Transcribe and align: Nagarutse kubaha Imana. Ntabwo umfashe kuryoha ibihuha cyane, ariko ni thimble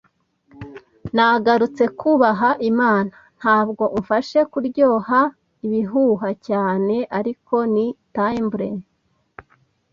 Nagarutse 1.15 1.83
kubaha 1.99 2.49
Imana. 2.69 3.11
Ntabwo 3.39 3.83
umfashe 3.97 4.39
kuryoha 4.51 5.19
ibihuha 5.65 6.29
cyane, 6.47 6.95
ariko 7.19 7.55
ni 7.73 7.85
thimble 8.13 8.69